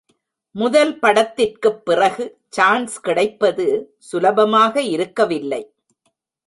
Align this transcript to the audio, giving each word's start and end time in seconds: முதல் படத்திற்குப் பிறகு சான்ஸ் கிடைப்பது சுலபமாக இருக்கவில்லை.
முதல் 0.51 0.99
படத்திற்குப் 0.99 1.85
பிறகு 1.85 2.37
சான்ஸ் 2.49 2.99
கிடைப்பது 2.99 3.95
சுலபமாக 3.97 4.81
இருக்கவில்லை. 4.81 5.73